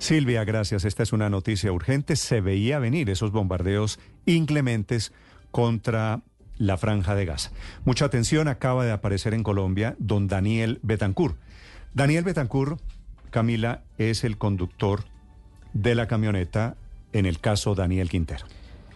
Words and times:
Silvia, 0.00 0.44
gracias. 0.44 0.86
Esta 0.86 1.02
es 1.02 1.12
una 1.12 1.28
noticia 1.28 1.70
urgente. 1.70 2.16
Se 2.16 2.40
veía 2.40 2.78
venir 2.78 3.10
esos 3.10 3.32
bombardeos 3.32 4.00
inclementes 4.24 5.12
contra 5.50 6.22
la 6.56 6.78
franja 6.78 7.14
de 7.14 7.26
Gaza. 7.26 7.50
Mucha 7.84 8.06
atención. 8.06 8.48
Acaba 8.48 8.86
de 8.86 8.92
aparecer 8.92 9.34
en 9.34 9.42
Colombia 9.42 9.96
don 9.98 10.26
Daniel 10.26 10.78
Betancourt. 10.82 11.36
Daniel 11.92 12.24
Betancourt, 12.24 12.80
Camila, 13.28 13.82
es 13.98 14.24
el 14.24 14.38
conductor 14.38 15.04
de 15.74 15.94
la 15.94 16.08
camioneta 16.08 16.76
en 17.12 17.26
el 17.26 17.38
caso 17.38 17.74
Daniel 17.74 18.08
Quintero. 18.08 18.46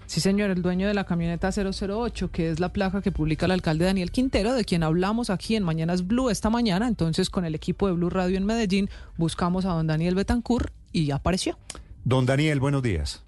Sí, 0.06 0.20
señor, 0.20 0.50
el 0.50 0.62
dueño 0.62 0.88
de 0.88 0.94
la 0.94 1.04
camioneta 1.04 1.50
008, 1.50 2.30
que 2.30 2.48
es 2.48 2.60
la 2.60 2.72
placa 2.72 3.02
que 3.02 3.12
publica 3.12 3.44
el 3.44 3.52
alcalde 3.52 3.84
Daniel 3.84 4.10
Quintero, 4.10 4.54
de 4.54 4.64
quien 4.64 4.82
hablamos 4.82 5.28
aquí 5.28 5.54
en 5.54 5.64
Mañanas 5.64 6.06
Blue 6.06 6.30
esta 6.30 6.48
mañana. 6.48 6.88
Entonces, 6.88 7.28
con 7.28 7.44
el 7.44 7.54
equipo 7.54 7.88
de 7.88 7.92
Blue 7.92 8.10
Radio 8.10 8.38
en 8.38 8.46
Medellín, 8.46 8.88
buscamos 9.18 9.66
a 9.66 9.70
don 9.70 9.86
Daniel 9.86 10.14
Betancourt 10.14 10.72
y 10.94 11.10
apareció. 11.10 11.58
Don 12.04 12.24
Daniel, 12.24 12.60
buenos 12.60 12.82
días. 12.82 13.26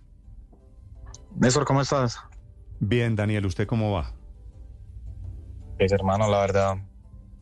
Néstor, 1.35 1.67
¿cómo 1.67 1.83
estás? 1.83 2.19
Bien, 2.81 3.17
Daniel, 3.17 3.45
¿usted 3.45 3.67
cómo 3.67 3.93
va? 3.93 4.13
Pues, 5.77 5.93
hermano, 5.93 6.31
la 6.31 6.41
verdad, 6.41 6.77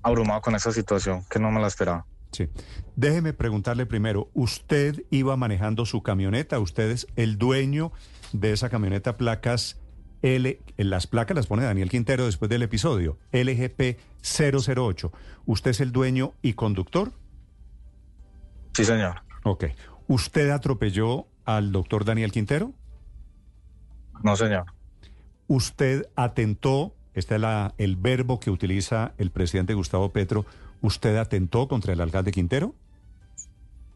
abrumado 0.02 0.40
con 0.40 0.56
esa 0.56 0.72
situación, 0.72 1.24
que 1.30 1.38
no 1.38 1.52
me 1.52 1.60
la 1.60 1.68
esperaba. 1.68 2.06
Sí. 2.32 2.48
Déjeme 2.96 3.32
preguntarle 3.32 3.86
primero, 3.86 4.30
¿usted 4.34 5.04
iba 5.10 5.36
manejando 5.36 5.86
su 5.86 6.02
camioneta? 6.02 6.58
¿Usted 6.58 6.90
es 6.90 7.06
el 7.14 7.38
dueño 7.38 7.92
de 8.32 8.52
esa 8.52 8.70
camioneta 8.70 9.16
placas 9.16 9.80
L? 10.22 10.58
Las 10.78 11.06
placas 11.06 11.36
las 11.36 11.46
pone 11.46 11.64
Daniel 11.64 11.90
Quintero 11.90 12.24
después 12.24 12.48
del 12.48 12.62
episodio, 12.62 13.18
LGP 13.30 13.98
008. 14.22 15.12
¿Usted 15.46 15.70
es 15.70 15.80
el 15.80 15.92
dueño 15.92 16.32
y 16.42 16.54
conductor? 16.54 17.12
Sí, 18.72 18.84
señor. 18.84 19.22
Ok. 19.44 19.66
¿Usted 20.08 20.50
atropelló 20.50 21.26
al 21.44 21.72
doctor 21.72 22.04
Daniel 22.04 22.32
Quintero? 22.32 22.72
No, 24.22 24.36
señor. 24.36 24.66
¿Usted 25.46 26.06
atentó, 26.16 26.94
este 27.14 27.36
es 27.36 27.40
la, 27.40 27.74
el 27.78 27.96
verbo 27.96 28.40
que 28.40 28.50
utiliza 28.50 29.12
el 29.18 29.30
presidente 29.30 29.74
Gustavo 29.74 30.12
Petro, 30.12 30.46
¿usted 30.80 31.16
atentó 31.16 31.68
contra 31.68 31.92
el 31.92 32.00
alcalde 32.00 32.32
Quintero? 32.32 32.74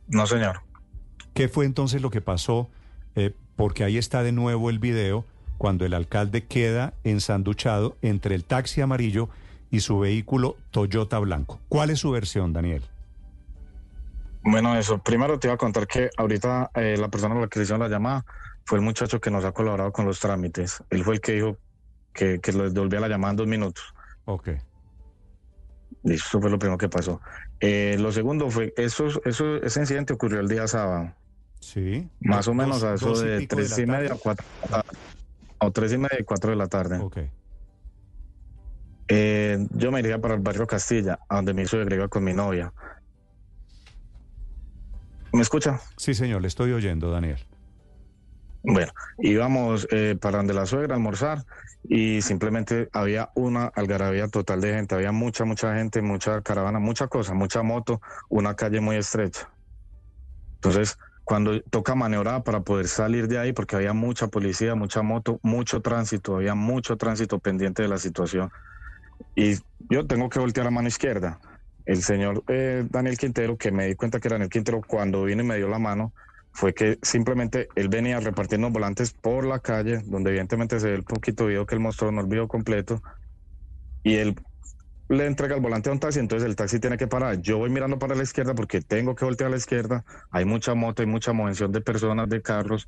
No, 0.09 0.27
señor. 0.27 0.61
¿Qué 1.35 1.49
fue 1.49 1.67
entonces 1.67 2.03
lo 2.03 2.11
que 2.11 2.21
pasó? 2.21 2.69
Eh, 3.15 3.35
porque 3.57 3.85
ahí 3.85 3.99
está 3.99 4.23
de 4.23 4.33
nuevo 4.33 4.71
el 4.71 4.79
video 4.79 5.25
cuando 5.57 5.85
el 5.85 5.95
alcalde 5.95 6.45
queda 6.45 6.95
ensanduchado 7.05 7.97
entre 8.03 8.35
el 8.35 8.45
taxi 8.45 8.81
amarillo 8.81 9.29
y 9.71 9.81
su 9.81 9.99
vehículo 9.99 10.57
Toyota 10.71 11.19
blanco. 11.19 11.61
¿Cuál 11.69 11.91
es 11.91 11.99
su 12.01 12.11
versión, 12.11 12.53
Daniel? 12.53 12.83
Bueno, 14.51 14.77
eso. 14.77 14.99
Primero 14.99 15.39
te 15.39 15.49
iba 15.49 15.55
a 15.55 15.59
contar 15.59 15.87
que 15.87 16.09
ahorita 16.17 16.71
eh, 16.75 16.97
la 16.99 17.09
persona 17.09 17.35
a 17.35 17.41
la 17.41 17.49
que 17.49 17.59
le 17.59 17.65
hicieron 17.65 17.83
la 17.83 17.89
llamada 17.89 18.25
fue 18.65 18.79
el 18.79 18.85
muchacho 18.85 19.21
que 19.21 19.31
nos 19.31 19.45
ha 19.45 19.53
colaborado 19.53 19.93
con 19.93 20.07
los 20.07 20.21
trámites. 20.21 20.83
Él 20.89 21.05
fue 21.05 21.15
el 21.15 21.21
que 21.21 21.33
dijo 21.33 21.59
que, 22.15 22.41
que 22.41 22.53
lo 22.53 22.71
devolvía 22.71 23.01
la 23.01 23.09
llamada 23.09 23.33
en 23.33 23.37
dos 23.37 23.47
minutos. 23.47 23.95
Ok. 24.25 24.49
Eso 26.05 26.41
fue 26.41 26.51
lo 26.51 26.59
primero 26.59 26.79
que 26.79 26.89
pasó. 26.89 27.21
Eh, 27.61 27.97
lo 27.99 28.11
segundo 28.11 28.51
fue, 28.51 28.73
eso, 28.77 29.09
eso, 29.25 29.57
ese 29.57 29.81
incidente 29.81 30.15
ocurrió 30.15 30.41
el 30.41 30.49
día 30.49 30.67
sábado. 30.67 31.13
Sí. 31.61 32.09
Más 32.21 32.49
o 32.49 32.55
menos 32.55 32.83
a 32.85 32.95
eso 32.95 33.21
de 33.21 33.47
tres 33.47 33.77
y 33.79 33.85
media 33.85 34.13
a 34.13 34.17
cuatro. 34.17 34.47
O 35.59 35.71
tres 35.73 35.93
y 35.93 35.99
media 35.99 36.19
y 36.21 36.25
cuatro 36.25 36.51
de 36.51 36.57
la 36.57 36.69
tarde. 36.69 36.99
Ok. 36.99 37.19
Eh, 39.09 39.67
yo 39.71 39.91
me 39.91 40.01
iría 40.01 40.19
para 40.21 40.35
el 40.35 40.41
barrio 40.41 40.67
Castilla, 40.67 41.19
a 41.29 41.37
donde 41.37 41.53
mi 41.53 41.67
suegra 41.67 41.97
iba 41.97 42.09
con 42.09 42.25
mi 42.25 42.33
novia. 42.33 42.73
¿Me 45.33 45.43
escucha? 45.43 45.81
Sí, 45.97 46.15
señor, 46.15 46.43
le 46.43 46.49
estoy 46.49 46.73
oyendo, 46.73 47.11
Daniel. 47.11 47.39
Bueno, 48.63 48.93
íbamos 49.19 49.87
eh, 49.91 50.17
para 50.21 50.39
donde 50.39 50.53
la 50.53 50.67
suegra 50.67 50.95
a 50.95 50.97
almorzar 50.97 51.45
y 51.85 52.21
simplemente 52.23 52.89
había 52.93 53.31
una 53.35 53.67
algarabía 53.67 54.29
total 54.29 54.61
de 54.61 54.75
gente, 54.75 54.95
había 54.95 55.13
mucha, 55.13 55.45
mucha 55.45 55.75
gente, 55.75 56.03
mucha 56.03 56.43
caravana, 56.43 56.79
mucha 56.79 57.07
cosa, 57.07 57.35
mucha 57.35 57.63
moto, 57.63 58.01
una 58.29 58.55
calle 58.55 58.81
muy 58.81 58.97
estrecha. 58.97 59.49
Entonces, 60.57 60.99
cuando 61.25 61.61
toca 61.63 61.95
maniobrar 61.95 62.43
para 62.43 62.61
poder 62.61 62.89
salir 62.89 63.29
de 63.29 63.39
ahí, 63.39 63.53
porque 63.53 63.77
había 63.77 63.93
mucha 63.93 64.29
policía, 64.29 64.75
mucha 64.75 65.03
moto, 65.03 65.39
mucho 65.43 65.81
tránsito, 65.81 66.37
había 66.37 66.55
mucho 66.55 66.97
tránsito 66.97 67.39
pendiente 67.39 67.83
de 67.83 67.89
la 67.89 67.99
situación. 67.99 68.51
Y 69.37 69.55
yo 69.91 70.07
tengo 70.07 70.29
que 70.29 70.41
voltear 70.41 70.67
a 70.67 70.71
mano 70.71 70.89
izquierda. 70.89 71.39
El 71.89 72.03
señor 72.03 72.45
eh, 72.49 72.85
Daniel 72.91 73.17
Quintero, 73.17 73.57
que 73.57 73.73
me 73.73 73.87
di 73.87 73.95
cuenta 73.95 74.21
que 74.21 74.29
era 74.29 74.35
Daniel 74.35 74.51
Quintero 74.51 74.83
cuando 74.87 75.25
vino 75.25 75.43
y 75.43 75.47
me 75.47 75.57
dio 75.57 75.69
la 75.69 75.79
mano, 75.79 76.13
fue 76.53 76.75
que 76.75 76.99
simplemente 77.01 77.69
él 77.77 77.89
venía 77.89 78.21
repartiendo 78.21 78.69
volantes 78.69 79.15
por 79.15 79.47
la 79.47 79.61
calle, 79.61 80.03
donde 80.05 80.29
evidentemente 80.29 80.79
se 80.81 80.91
ve 80.91 80.97
el 80.97 81.05
poquito 81.05 81.47
video 81.47 81.65
que 81.65 81.75
él 81.75 81.81
mostró, 81.81 82.13
no 82.13 82.21
el 82.21 82.27
video 82.27 82.47
completo, 82.47 83.03
y 84.03 84.17
él 84.17 84.39
le 85.09 85.25
entrega 85.25 85.55
el 85.55 85.63
volante 85.63 85.89
a 85.89 85.95
un 85.95 85.99
taxi, 85.99 86.19
entonces 86.19 86.47
el 86.47 86.57
taxi 86.57 86.79
tiene 86.79 86.99
que 86.99 87.07
parar. 87.07 87.41
Yo 87.41 87.57
voy 87.57 87.71
mirando 87.71 87.99
para 87.99 88.15
la 88.15 88.23
izquierda 88.23 88.55
porque 88.55 88.83
tengo 88.83 89.15
que 89.15 89.25
voltear 89.25 89.49
a 89.49 89.53
la 89.53 89.57
izquierda, 89.57 90.05
hay 90.31 90.45
mucha 90.45 90.75
moto, 90.75 91.01
hay 91.01 91.09
mucha 91.09 91.33
movención 91.33 91.73
de 91.73 91.81
personas, 91.81 92.29
de 92.29 92.43
carros, 92.43 92.87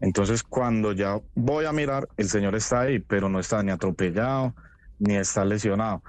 entonces 0.00 0.44
cuando 0.44 0.92
ya 0.92 1.18
voy 1.34 1.64
a 1.64 1.72
mirar, 1.72 2.06
el 2.16 2.28
señor 2.28 2.54
está 2.54 2.82
ahí, 2.82 3.00
pero 3.00 3.28
no 3.28 3.40
está 3.40 3.60
ni 3.64 3.72
atropellado, 3.72 4.54
ni 5.00 5.16
está 5.16 5.44
lesionado. 5.44 6.00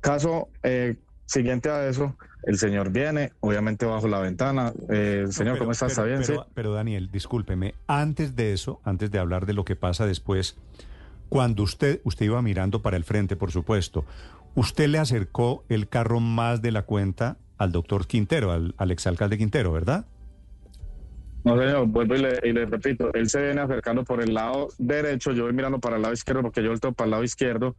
Caso 0.00 0.48
eh, 0.62 0.96
siguiente 1.30 1.70
a 1.70 1.88
eso, 1.88 2.16
el 2.42 2.58
señor 2.58 2.90
viene, 2.90 3.32
obviamente 3.40 3.86
bajo 3.86 4.08
la 4.08 4.18
ventana. 4.18 4.72
Eh, 4.88 5.26
señor, 5.30 5.54
Pero- 5.54 5.58
¿cómo 5.60 5.72
está? 5.72 5.86
¿Está 5.86 6.02
pero- 6.02 6.16
bien? 6.16 6.26
Pero, 6.26 6.42
sí. 6.42 6.50
pero, 6.54 6.72
Daniel, 6.74 7.10
discúlpeme, 7.12 7.74
antes 7.86 8.34
de 8.34 8.52
eso, 8.52 8.80
antes 8.84 9.10
de 9.10 9.18
hablar 9.18 9.46
de 9.46 9.52
lo 9.52 9.64
que 9.64 9.76
pasa 9.76 10.06
después, 10.06 10.56
cuando 11.28 11.62
usted, 11.62 12.00
usted 12.04 12.26
iba 12.26 12.42
mirando 12.42 12.82
para 12.82 12.96
el 12.96 13.04
frente, 13.04 13.36
por 13.36 13.52
supuesto, 13.52 14.04
usted 14.56 14.88
le 14.88 14.98
acercó 14.98 15.64
el 15.68 15.88
carro 15.88 16.18
más 16.18 16.60
de 16.62 16.72
la 16.72 16.82
cuenta 16.82 17.36
al 17.58 17.70
doctor 17.70 18.06
Quintero, 18.08 18.50
al, 18.50 18.74
al 18.78 18.90
exalcalde 18.90 19.38
Quintero, 19.38 19.70
¿verdad? 19.70 20.06
No, 21.44 21.56
señor, 21.58 21.86
vuelvo 21.86 22.16
y 22.16 22.18
le, 22.18 22.38
y 22.42 22.52
le 22.52 22.66
repito, 22.66 23.14
él 23.14 23.30
se 23.30 23.40
viene 23.40 23.60
acercando 23.60 24.02
por 24.04 24.20
el 24.22 24.34
lado 24.34 24.68
derecho, 24.78 25.32
yo 25.32 25.44
voy 25.44 25.52
mirando 25.52 25.78
para 25.78 25.96
el 25.96 26.02
lado 26.02 26.12
izquierdo 26.12 26.42
porque 26.42 26.62
yo 26.62 26.70
volteo 26.70 26.92
para 26.92 27.06
el 27.06 27.10
lado 27.12 27.24
izquierdo 27.24 27.76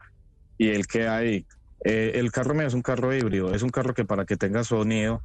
y 0.57 0.69
él 0.69 0.87
queda 0.87 1.17
ahí. 1.17 1.45
Eh, 1.83 2.11
el 2.15 2.31
carro 2.31 2.53
mío 2.53 2.67
es 2.67 2.73
un 2.73 2.81
carro 2.81 3.13
híbrido, 3.15 3.53
es 3.55 3.63
un 3.63 3.69
carro 3.69 3.93
que 3.93 4.05
para 4.05 4.25
que 4.25 4.37
tenga 4.37 4.63
sonido 4.63 5.21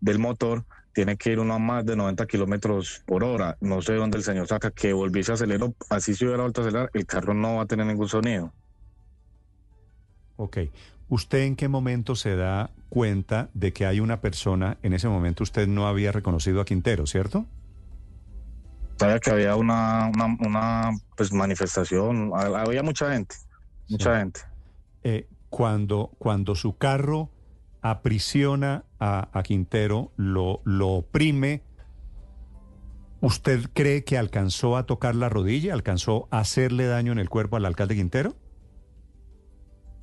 del 0.00 0.18
motor 0.18 0.64
tiene 0.92 1.16
que 1.16 1.32
ir 1.32 1.40
uno 1.40 1.54
a 1.54 1.58
más 1.58 1.84
de 1.86 1.96
90 1.96 2.26
kilómetros 2.26 3.02
por 3.06 3.24
hora. 3.24 3.56
No 3.60 3.80
sé 3.82 3.94
dónde 3.94 4.18
el 4.18 4.22
señor 4.24 4.46
saca 4.46 4.70
que 4.70 4.92
volviese 4.92 5.32
a 5.32 5.34
acelerar, 5.34 5.70
así 5.90 6.14
si 6.14 6.24
hubiera 6.24 6.42
vuelto 6.42 6.60
a 6.60 6.64
acelerar, 6.64 6.90
el 6.92 7.06
carro 7.06 7.34
no 7.34 7.56
va 7.56 7.62
a 7.62 7.66
tener 7.66 7.86
ningún 7.86 8.08
sonido. 8.08 8.52
Ok. 10.36 10.58
¿Usted 11.08 11.40
en 11.40 11.56
qué 11.56 11.68
momento 11.68 12.16
se 12.16 12.36
da 12.36 12.70
cuenta 12.88 13.48
de 13.54 13.72
que 13.72 13.86
hay 13.86 14.00
una 14.00 14.20
persona, 14.20 14.78
en 14.82 14.92
ese 14.94 15.08
momento 15.08 15.42
usted 15.42 15.66
no 15.66 15.86
había 15.86 16.12
reconocido 16.12 16.60
a 16.60 16.64
Quintero, 16.64 17.06
¿cierto? 17.06 17.46
Sabía 18.98 19.18
que 19.18 19.30
había 19.30 19.56
una, 19.56 20.06
una, 20.14 20.36
una, 20.40 20.90
pues, 21.16 21.32
manifestación, 21.32 22.30
había 22.34 22.82
mucha 22.82 23.12
gente, 23.12 23.34
mucha 23.88 24.12
Sí. 24.14 24.18
gente. 24.20 24.40
Eh, 25.02 25.28
cuando, 25.54 26.10
cuando 26.18 26.56
su 26.56 26.78
carro 26.78 27.30
aprisiona 27.80 28.86
a, 28.98 29.28
a 29.38 29.42
Quintero, 29.44 30.10
lo, 30.16 30.60
lo 30.64 30.88
oprime, 30.88 31.62
¿usted 33.20 33.60
cree 33.72 34.02
que 34.02 34.18
alcanzó 34.18 34.76
a 34.76 34.84
tocar 34.84 35.14
la 35.14 35.28
rodilla? 35.28 35.72
¿Alcanzó 35.72 36.26
a 36.32 36.40
hacerle 36.40 36.86
daño 36.86 37.12
en 37.12 37.20
el 37.20 37.28
cuerpo 37.30 37.54
al 37.56 37.66
alcalde 37.66 37.94
Quintero? 37.94 38.34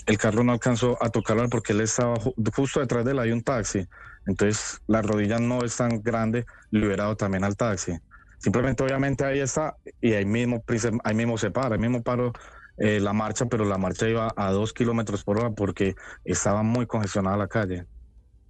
el 0.06 0.18
carro 0.18 0.42
no 0.45 0.53
alcanzó 0.53 0.98
a 1.03 1.09
tocarlo 1.09 1.50
porque 1.50 1.74
él 1.74 1.81
estaba 1.81 2.15
ju- 2.15 2.33
justo 2.56 2.80
detrás 2.80 3.04
de 3.04 3.12
él 3.12 3.19
hay 3.19 3.31
un 3.33 3.42
taxi. 3.44 3.86
Entonces 4.25 4.80
la 4.88 5.01
rodilla 5.01 5.38
no 5.39 5.65
es 5.65 5.75
tan 5.75 6.01
grande, 6.01 6.45
dado 6.71 7.18
también 7.18 7.44
al 7.44 7.57
taxi. 7.57 7.92
Simplemente 8.39 8.83
obviamente 8.83 9.25
ahí 9.25 9.39
está 9.39 9.75
y 10.00 10.13
ahí 10.13 10.25
mismo, 10.25 10.63
ahí 11.04 11.13
mismo 11.13 11.38
se 11.38 11.51
para, 11.51 11.75
ahí 11.75 11.81
mismo 11.81 12.01
paró 12.04 12.31
eh, 12.77 13.00
la 13.00 13.13
marcha, 13.13 13.45
pero 13.45 13.65
la 13.65 13.77
marcha 13.77 14.07
iba 14.07 14.33
a 14.35 14.51
dos 14.51 14.73
kilómetros 14.73 15.23
por 15.23 15.39
hora 15.39 15.51
porque 15.51 15.95
estaba 16.25 16.63
muy 16.63 16.85
congestionada 16.85 17.38
la 17.38 17.47
calle. 17.47 17.85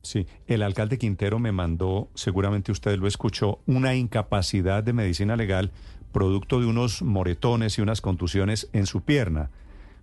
Sí, 0.04 0.28
el 0.48 0.64
alcalde 0.64 0.98
Quintero 0.98 1.38
me 1.38 1.52
mandó, 1.52 2.10
seguramente 2.16 2.72
usted 2.72 2.98
lo 2.98 3.08
escuchó, 3.08 3.60
una 3.68 3.94
incapacidad 3.94 4.84
de 4.84 4.94
medicina 4.94 5.36
legal 5.36 5.72
producto 6.12 6.60
de 6.60 6.66
unos 6.66 7.02
moretones 7.02 7.78
y 7.78 7.82
unas 7.82 8.02
contusiones 8.02 8.70
en 8.74 8.86
su 8.86 9.02
pierna. 9.02 9.50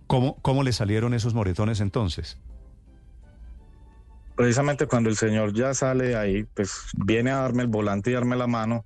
¿Cómo, 0.07 0.37
cómo 0.41 0.63
le 0.63 0.71
salieron 0.71 1.13
esos 1.13 1.33
moretones 1.33 1.81
entonces? 1.81 2.37
Precisamente 4.35 4.87
cuando 4.87 5.09
el 5.09 5.17
señor 5.17 5.53
ya 5.53 5.73
sale 5.73 6.15
ahí, 6.15 6.45
pues 6.45 6.85
viene 6.95 7.31
a 7.31 7.37
darme 7.37 7.63
el 7.63 7.67
volante 7.67 8.09
y 8.09 8.13
darme 8.13 8.37
la 8.37 8.47
mano. 8.47 8.85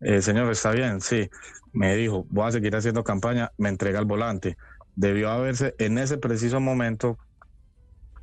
El 0.00 0.22
señor, 0.22 0.50
está 0.50 0.72
bien, 0.72 1.00
sí. 1.00 1.28
Me 1.72 1.94
dijo, 1.96 2.26
voy 2.30 2.48
a 2.48 2.52
seguir 2.52 2.74
haciendo 2.74 3.04
campaña, 3.04 3.52
me 3.58 3.68
entrega 3.68 4.00
el 4.00 4.06
volante. 4.06 4.56
Debió 4.96 5.30
haberse 5.30 5.74
en 5.78 5.98
ese 5.98 6.18
preciso 6.18 6.58
momento 6.60 7.18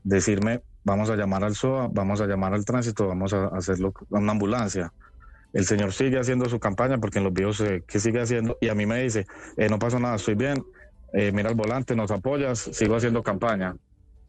decirme, 0.03 0.61
vamos 0.83 1.09
a 1.09 1.15
llamar 1.15 1.43
al 1.43 1.55
SOA, 1.55 1.89
vamos 1.91 2.21
a 2.21 2.27
llamar 2.27 2.53
al 2.53 2.65
tránsito, 2.65 3.07
vamos 3.07 3.33
a 3.33 3.47
hacerlo 3.47 3.93
a 4.11 4.17
una 4.17 4.31
ambulancia. 4.31 4.91
El 5.53 5.65
señor 5.65 5.93
sigue 5.93 6.19
haciendo 6.19 6.49
su 6.49 6.59
campaña 6.59 6.97
porque 6.97 7.19
en 7.19 7.23
los 7.25 7.33
videos 7.33 7.63
que 7.87 7.99
sigue 7.99 8.21
haciendo 8.21 8.57
y 8.59 8.69
a 8.69 8.75
mí 8.75 8.85
me 8.85 9.01
dice, 9.01 9.25
eh, 9.55 9.69
no 9.69 9.79
pasa 9.79 9.99
nada, 9.99 10.15
estoy 10.15 10.35
bien, 10.35 10.63
eh, 11.13 11.31
mira 11.31 11.49
el 11.49 11.55
volante, 11.55 11.95
nos 11.95 12.11
apoyas, 12.11 12.59
sigo 12.59 12.95
haciendo 12.95 13.23
campaña. 13.23 13.75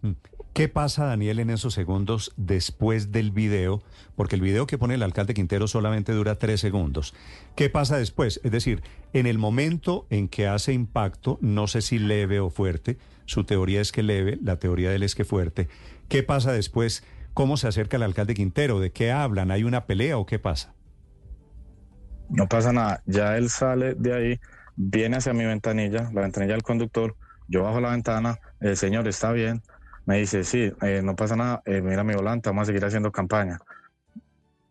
Mm. 0.02 0.12
¿Qué 0.58 0.66
pasa, 0.66 1.04
Daniel, 1.04 1.38
en 1.38 1.50
esos 1.50 1.74
segundos 1.74 2.32
después 2.36 3.12
del 3.12 3.30
video? 3.30 3.80
Porque 4.16 4.34
el 4.34 4.42
video 4.42 4.66
que 4.66 4.76
pone 4.76 4.94
el 4.94 5.04
alcalde 5.04 5.32
Quintero 5.32 5.68
solamente 5.68 6.12
dura 6.12 6.36
tres 6.36 6.60
segundos. 6.60 7.14
¿Qué 7.54 7.70
pasa 7.70 7.96
después? 7.96 8.40
Es 8.42 8.50
decir, 8.50 8.82
en 9.12 9.26
el 9.26 9.38
momento 9.38 10.06
en 10.10 10.26
que 10.26 10.48
hace 10.48 10.72
impacto, 10.72 11.38
no 11.42 11.68
sé 11.68 11.80
si 11.80 12.00
leve 12.00 12.40
o 12.40 12.50
fuerte, 12.50 12.98
su 13.24 13.44
teoría 13.44 13.80
es 13.80 13.92
que 13.92 14.02
leve, 14.02 14.38
la 14.42 14.58
teoría 14.58 14.90
de 14.90 14.96
él 14.96 15.04
es 15.04 15.14
que 15.14 15.24
fuerte. 15.24 15.68
¿Qué 16.08 16.24
pasa 16.24 16.50
después? 16.50 17.04
¿Cómo 17.34 17.56
se 17.56 17.68
acerca 17.68 17.96
el 17.96 18.02
alcalde 18.02 18.34
Quintero? 18.34 18.80
¿De 18.80 18.90
qué 18.90 19.12
hablan? 19.12 19.52
¿Hay 19.52 19.62
una 19.62 19.86
pelea 19.86 20.18
o 20.18 20.26
qué 20.26 20.40
pasa? 20.40 20.74
No 22.30 22.48
pasa 22.48 22.72
nada. 22.72 23.02
Ya 23.06 23.36
él 23.36 23.48
sale 23.48 23.94
de 23.94 24.12
ahí, 24.12 24.40
viene 24.74 25.18
hacia 25.18 25.34
mi 25.34 25.44
ventanilla, 25.44 26.10
la 26.12 26.22
ventanilla 26.22 26.54
del 26.54 26.64
conductor. 26.64 27.14
Yo 27.46 27.62
bajo 27.62 27.80
la 27.80 27.90
ventana, 27.90 28.38
el 28.60 28.76
señor 28.76 29.06
está 29.06 29.30
bien. 29.30 29.62
Me 30.08 30.16
dice, 30.16 30.42
sí, 30.42 30.72
eh, 30.80 31.02
no 31.04 31.14
pasa 31.14 31.36
nada, 31.36 31.60
eh, 31.66 31.82
mira 31.82 32.02
mi 32.02 32.14
volante, 32.14 32.48
vamos 32.48 32.62
a 32.62 32.64
seguir 32.64 32.82
haciendo 32.82 33.12
campaña. 33.12 33.58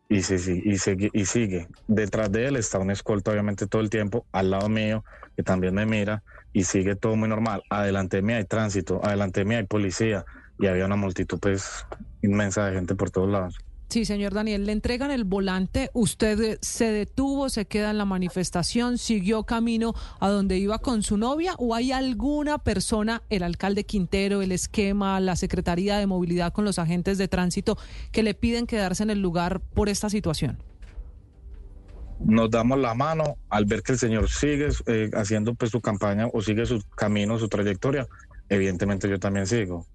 Y, 0.10 0.24
sí, 0.24 0.40
sí, 0.40 0.64
y, 0.66 0.80
sigue, 0.80 1.12
y 1.14 1.26
sigue. 1.26 1.68
Detrás 1.88 2.32
de 2.32 2.48
él 2.48 2.56
está 2.56 2.80
un 2.80 2.90
escolta, 2.90 3.30
obviamente, 3.30 3.68
todo 3.68 3.84
el 3.84 3.92
tiempo, 3.92 4.26
al 4.32 4.50
lado 4.50 4.68
mío, 4.68 5.06
que 5.36 5.44
también 5.44 5.76
me 5.76 5.86
mira, 5.86 6.24
y 6.54 6.64
sigue 6.64 6.96
todo 6.96 7.16
muy 7.16 7.30
normal. 7.30 7.62
Adelante 7.70 8.18
de 8.18 8.24
mí 8.24 8.34
hay 8.34 8.46
tránsito, 8.46 9.00
adelante 9.06 9.42
de 9.42 9.46
mí 9.46 9.54
hay 9.54 9.66
policía, 9.66 10.26
y 10.58 10.66
había 10.66 10.88
una 10.88 10.96
multitud 10.96 11.38
pues 11.40 11.86
inmensa 12.24 12.66
de 12.66 12.74
gente 12.74 12.96
por 12.96 13.12
todos 13.12 13.30
lados. 13.30 13.60
Sí, 13.90 14.04
señor 14.04 14.34
Daniel, 14.34 14.66
le 14.66 14.74
entregan 14.74 15.12
el 15.12 15.24
volante, 15.24 15.90
usted 15.94 16.42
eh, 16.42 16.58
se 16.62 16.92
detuvo, 16.92 17.50
se 17.50 17.66
queda 17.66 17.90
en 17.92 17.98
la 17.98 18.04
manifestación, 18.04 18.98
siguió 18.98 19.44
camino 19.44 19.94
a 20.20 20.28
donde 20.28 20.58
iba 20.58 20.80
con 20.80 21.04
su 21.04 21.16
novia 21.16 21.56
o 21.58 21.74
hay 21.74 21.94
alguna 21.94 22.58
persona, 22.58 23.22
el 23.30 23.44
alcalde 23.44 23.86
Quintero, 23.86 24.42
el 24.42 24.52
esquema, 24.52 25.22
la 25.22 25.38
Secretaría 25.38 25.98
de 25.98 26.06
Movilidad 26.06 26.52
con 26.52 26.66
los 26.66 26.80
agentes 26.80 27.18
de 27.18 27.30
tránsito 27.30 27.78
que 28.12 28.24
le 28.24 28.34
piden 28.34 28.68
quedarse 28.68 29.04
en 29.04 29.10
el 29.10 29.22
lugar 29.22 29.62
por 29.62 29.88
esta 29.88 30.10
situación? 30.10 30.58
Nos 32.20 32.50
damos 32.50 32.80
la 32.80 32.94
mano 32.94 33.38
al 33.48 33.64
ver 33.66 33.84
que 33.84 33.94
el 33.94 34.00
señor 34.00 34.30
sigue 34.30 34.68
eh, 34.88 35.12
haciendo 35.14 35.54
pues 35.56 35.72
su 35.72 35.80
campaña 35.80 36.28
o 36.34 36.42
sigue 36.42 36.66
su 36.66 36.82
camino, 36.96 37.40
su 37.40 37.48
trayectoria. 37.48 38.06
Evidentemente 38.50 39.08
yo 39.08 39.18
también 39.18 39.48
sigo. 39.48 39.86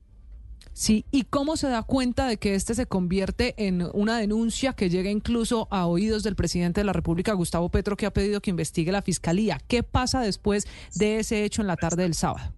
Sí, 0.74 1.04
¿y 1.10 1.24
cómo 1.24 1.56
se 1.56 1.68
da 1.68 1.82
cuenta 1.82 2.26
de 2.26 2.38
que 2.38 2.54
este 2.54 2.74
se 2.74 2.86
convierte 2.86 3.54
en 3.58 3.86
una 3.92 4.18
denuncia 4.18 4.72
que 4.72 4.88
llega 4.88 5.10
incluso 5.10 5.68
a 5.70 5.86
oídos 5.86 6.22
del 6.22 6.34
presidente 6.34 6.80
de 6.80 6.84
la 6.84 6.94
República, 6.94 7.34
Gustavo 7.34 7.68
Petro, 7.68 7.96
que 7.96 8.06
ha 8.06 8.12
pedido 8.12 8.40
que 8.40 8.50
investigue 8.50 8.90
la 8.90 9.02
fiscalía? 9.02 9.60
¿Qué 9.68 9.82
pasa 9.82 10.20
después 10.20 10.66
de 10.94 11.18
ese 11.18 11.44
hecho 11.44 11.60
en 11.60 11.68
la 11.68 11.76
tarde 11.76 12.04
del 12.04 12.14
sábado? 12.14 12.54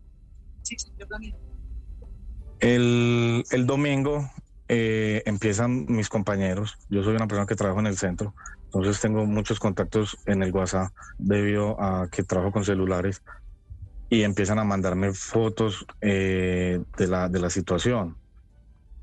El, 2.61 3.45
el 3.51 3.67
domingo 3.67 4.31
eh, 4.69 5.23
empiezan 5.27 5.87
mis 5.89 6.09
compañeros. 6.09 6.79
Yo 6.89 7.03
soy 7.03 7.17
una 7.17 7.27
persona 7.27 7.47
que 7.47 7.57
trabaja 7.57 7.81
en 7.81 7.89
el 7.89 7.99
centro, 7.99 8.35
entonces 8.67 9.01
tengo 9.01 9.27
muchos 9.27 9.59
contactos 9.59 10.17
en 10.27 10.43
el 10.43 10.53
WhatsApp 10.53 10.93
debido 11.19 11.81
a 11.81 12.09
que 12.11 12.23
trabajo 12.23 12.53
con 12.53 12.65
celulares 12.65 13.23
y 14.09 14.23
empiezan 14.23 14.59
a 14.59 14.65
mandarme 14.65 15.13
fotos 15.13 15.85
eh, 16.01 16.81
de, 16.97 17.07
la, 17.07 17.29
de 17.29 17.41
la 17.41 17.51
situación, 17.51 18.19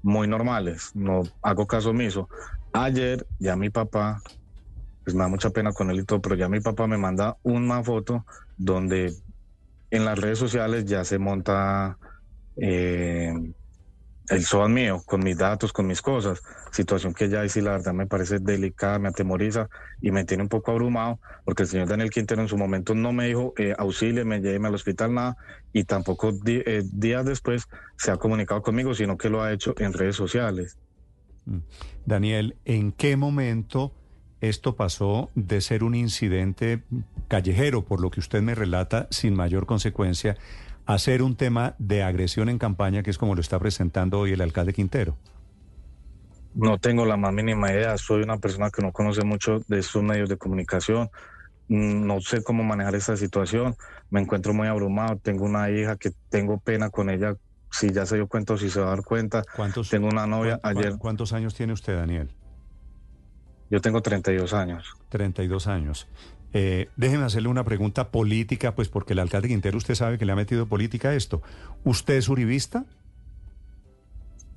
muy 0.01 0.27
normales, 0.27 0.91
no 0.93 1.23
hago 1.41 1.67
caso 1.67 1.91
omiso. 1.91 2.29
Ayer 2.73 3.27
ya 3.37 3.55
mi 3.55 3.69
papá, 3.69 4.21
pues 5.03 5.15
me 5.15 5.23
da 5.23 5.27
mucha 5.27 5.49
pena 5.49 5.73
con 5.73 5.89
él 5.89 5.99
y 5.99 6.05
todo, 6.05 6.21
pero 6.21 6.35
ya 6.35 6.47
mi 6.49 6.59
papá 6.61 6.87
me 6.87 6.97
manda 6.97 7.37
una 7.43 7.83
foto 7.83 8.25
donde 8.55 9.13
en 9.89 10.05
las 10.05 10.17
redes 10.17 10.39
sociales 10.39 10.85
ya 10.85 11.03
se 11.03 11.19
monta 11.19 11.97
eh, 12.55 13.33
el 14.31 14.45
SOAT 14.45 14.69
mío, 14.69 15.03
con 15.05 15.23
mis 15.23 15.37
datos, 15.37 15.73
con 15.73 15.85
mis 15.87 16.01
cosas, 16.01 16.41
situación 16.71 17.13
que 17.13 17.27
ya 17.27 17.47
sí 17.49 17.59
la 17.59 17.71
verdad 17.71 17.93
me 17.93 18.07
parece 18.07 18.39
delicada, 18.39 18.97
me 18.97 19.09
atemoriza 19.09 19.67
y 20.01 20.11
me 20.11 20.23
tiene 20.23 20.43
un 20.43 20.49
poco 20.49 20.71
abrumado, 20.71 21.19
porque 21.43 21.63
el 21.63 21.69
señor 21.69 21.89
Daniel 21.89 22.09
Quintero 22.09 22.41
en 22.41 22.47
su 22.47 22.57
momento 22.57 22.95
no 22.95 23.11
me 23.11 23.27
dijo 23.27 23.53
eh, 23.57 23.75
me 24.23 24.39
lleve 24.39 24.67
al 24.67 24.73
hospital, 24.73 25.13
nada, 25.13 25.37
y 25.73 25.83
tampoco 25.83 26.33
eh, 26.45 26.81
días 26.93 27.25
después 27.25 27.67
se 27.97 28.11
ha 28.11 28.17
comunicado 28.17 28.61
conmigo, 28.61 28.93
sino 28.93 29.17
que 29.17 29.29
lo 29.29 29.43
ha 29.43 29.51
hecho 29.51 29.75
en 29.77 29.91
redes 29.91 30.15
sociales. 30.15 30.77
Mm. 31.45 31.57
Daniel, 32.05 32.55
¿en 32.63 32.93
qué 32.93 33.17
momento 33.17 33.93
esto 34.39 34.75
pasó 34.75 35.29
de 35.35 35.59
ser 35.59 35.83
un 35.83 35.93
incidente 35.93 36.83
callejero, 37.27 37.83
por 37.83 38.01
lo 38.01 38.09
que 38.09 38.21
usted 38.21 38.41
me 38.41 38.55
relata, 38.55 39.07
sin 39.11 39.35
mayor 39.35 39.65
consecuencia, 39.65 40.37
hacer 40.93 41.21
un 41.21 41.35
tema 41.35 41.75
de 41.79 42.03
agresión 42.03 42.49
en 42.49 42.57
campaña, 42.57 43.03
que 43.03 43.09
es 43.09 43.17
como 43.17 43.35
lo 43.35 43.41
está 43.41 43.59
presentando 43.59 44.19
hoy 44.19 44.33
el 44.33 44.41
alcalde 44.41 44.73
Quintero? 44.73 45.17
No 46.53 46.77
tengo 46.79 47.05
la 47.05 47.17
más 47.17 47.33
mínima 47.33 47.71
idea. 47.71 47.97
Soy 47.97 48.23
una 48.23 48.37
persona 48.37 48.69
que 48.69 48.81
no 48.81 48.91
conoce 48.91 49.23
mucho 49.23 49.59
de 49.67 49.79
estos 49.79 50.03
medios 50.03 50.27
de 50.29 50.37
comunicación. 50.37 51.09
Mm, 51.69 52.05
no 52.05 52.19
sé 52.19 52.43
cómo 52.43 52.63
manejar 52.63 52.95
esa 52.95 53.15
situación. 53.15 53.75
Me 54.09 54.19
encuentro 54.19 54.53
muy 54.53 54.67
abrumado. 54.67 55.17
Tengo 55.17 55.45
una 55.45 55.69
hija 55.69 55.95
que 55.95 56.11
tengo 56.29 56.59
pena 56.59 56.89
con 56.89 57.09
ella. 57.09 57.35
Si 57.71 57.91
ya 57.91 58.05
se 58.05 58.15
dio 58.15 58.27
cuenta 58.27 58.53
o 58.53 58.57
si 58.57 58.69
se 58.69 58.81
va 58.81 58.87
a 58.87 58.89
dar 58.89 59.03
cuenta. 59.03 59.43
¿Cuántos, 59.55 59.89
tengo 59.89 60.09
una 60.09 60.27
novia 60.27 60.59
ayer. 60.63 60.97
¿Cuántos 60.97 61.31
años 61.31 61.55
tiene 61.55 61.71
usted, 61.71 61.95
Daniel? 61.95 62.29
Yo 63.69 63.79
tengo 63.79 64.01
32 64.01 64.53
años. 64.53 64.93
32 65.07 65.67
años. 65.67 66.07
Eh, 66.53 66.89
déjeme 66.97 67.23
hacerle 67.23 67.49
una 67.49 67.63
pregunta 67.63 68.11
política, 68.11 68.75
pues 68.75 68.89
porque 68.89 69.13
el 69.13 69.19
alcalde 69.19 69.47
Quintero 69.47 69.77
usted 69.77 69.95
sabe 69.95 70.17
que 70.17 70.25
le 70.25 70.33
ha 70.33 70.35
metido 70.35 70.67
política 70.67 71.09
a 71.09 71.15
esto. 71.15 71.41
¿Usted 71.83 72.15
es 72.15 72.27
uribista? 72.29 72.85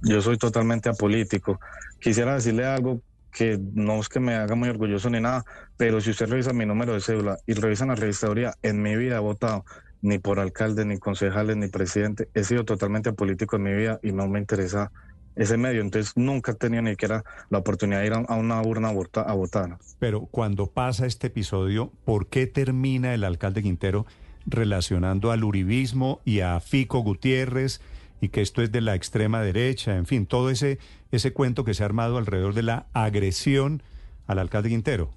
Yo 0.03 0.21
soy 0.21 0.37
totalmente 0.37 0.89
apolítico. 0.89 1.61
Quisiera 2.01 2.35
decirle 2.35 2.67
algo 2.67 3.01
que 3.31 3.59
no 3.75 4.01
es 4.01 4.09
que 4.09 4.21
me 4.21 4.35
haga 4.35 4.55
muy 4.55 4.69
orgulloso 4.69 5.11
ni 5.11 5.21
nada, 5.21 5.45
pero 5.77 6.01
si 6.01 6.11
usted 6.11 6.29
revisa 6.29 6.53
mi 6.53 6.67
número 6.67 6.93
de 6.93 7.01
cédula 7.01 7.39
y 7.47 7.55
revisa 7.55 7.87
la 7.87 7.95
registraduría, 7.95 8.55
en 8.63 8.81
mi 8.81 8.97
vida 8.97 9.17
he 9.17 9.21
votado 9.21 9.65
ni 10.03 10.19
por 10.19 10.39
alcalde, 10.39 10.85
ni 10.85 10.99
concejales, 10.99 11.57
ni 11.57 11.69
presidente. 11.69 12.29
He 12.35 12.45
sido 12.45 12.65
totalmente 12.65 13.09
apolítico 13.09 13.57
en 13.57 13.63
mi 13.63 13.73
vida 13.73 13.99
y 14.03 14.13
no 14.13 14.29
me 14.29 14.39
interesa 14.39 14.93
ese 15.37 15.57
medio. 15.57 15.81
Entonces 15.81 16.17
nunca 16.17 16.53
he 16.53 16.55
tenido 16.55 16.83
ni 16.83 16.91
siquiera 16.91 17.25
la 17.51 17.59
oportunidad 17.59 18.01
de 18.01 18.07
ir 18.07 18.13
a 18.15 18.35
una 18.35 18.63
urna 18.63 18.89
a 18.89 19.33
votar. 19.33 19.79
Pero 19.99 20.27
cuando 20.27 20.67
pasa 20.67 21.07
este 21.07 21.29
episodio, 21.29 21.93
¿por 22.05 22.29
qué 22.29 22.47
termina 22.47 23.15
el 23.15 23.25
alcalde 23.25 23.63
Quintero 23.63 24.07
relacionando 24.47 25.31
al 25.31 25.45
uribismo 25.45 26.21
y 26.25 26.41
a 26.41 26.61
Fico 26.61 27.01
Gutiérrez 27.01 27.81
y 28.21 28.29
que 28.29 28.43
esto 28.43 28.63
es 28.63 28.71
de 28.73 28.81
la 28.81 28.95
extrema 28.95 29.41
derecha? 29.43 29.97
En 29.97 30.07
fin, 30.07 30.27
todo 30.27 30.51
ese, 30.51 30.79
ese 31.13 31.33
cuento 31.33 31.65
que 31.65 31.75
se 31.75 31.83
ha 31.83 31.87
armado 31.87 32.19
alrededor 32.19 32.55
de 32.55 32.63
la 32.63 32.87
agresión 32.93 33.83
al 34.27 34.39
alcalde 34.39 34.69
Quintero. 34.69 35.11